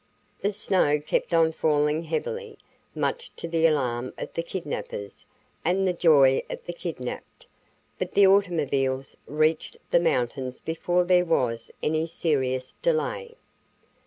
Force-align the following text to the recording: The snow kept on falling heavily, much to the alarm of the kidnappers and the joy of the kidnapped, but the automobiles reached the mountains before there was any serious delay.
The 0.41 0.51
snow 0.51 0.99
kept 0.99 1.31
on 1.31 1.51
falling 1.51 2.05
heavily, 2.05 2.57
much 2.95 3.29
to 3.35 3.47
the 3.47 3.67
alarm 3.67 4.15
of 4.17 4.33
the 4.33 4.41
kidnappers 4.41 5.27
and 5.63 5.87
the 5.87 5.93
joy 5.93 6.41
of 6.49 6.65
the 6.65 6.73
kidnapped, 6.73 7.45
but 7.99 8.15
the 8.15 8.25
automobiles 8.25 9.15
reached 9.27 9.77
the 9.91 9.99
mountains 9.99 10.59
before 10.59 11.03
there 11.03 11.25
was 11.25 11.69
any 11.83 12.07
serious 12.07 12.73
delay. 12.81 13.35